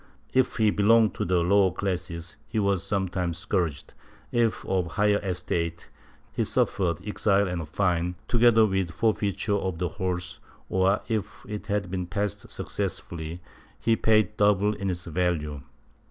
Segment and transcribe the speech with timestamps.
[0.33, 3.93] If he belonged to the lower classes, he w^as sometimes scourged;
[4.31, 5.89] if of higher estate,
[6.33, 11.67] he suffered exile and a fine, together with forfeiture of the horse or, if it
[11.67, 13.41] had been passed successfully,
[13.79, 15.61] he paid double its value.